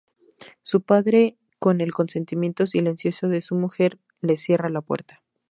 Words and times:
Su 0.63 0.81
padre, 0.81 1.37
con 1.59 1.79
el 1.79 1.93
consentimiento 1.93 2.65
silencioso 2.65 3.27
de 3.27 3.39
su 3.43 3.53
mujer, 3.53 3.99
le 4.21 4.35
cierra 4.35 4.67
la 4.69 4.81
puerta. 4.81 5.21